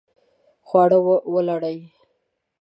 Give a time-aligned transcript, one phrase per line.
[0.67, 0.97] خواړه
[1.33, 1.77] ولړئ